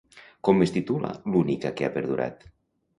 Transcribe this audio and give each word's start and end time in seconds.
Com 0.49 0.65
es 0.67 0.73
titula 0.77 1.13
l'única 1.37 1.75
que 1.79 1.87
ha 1.91 1.95
perdurat? 2.03 2.47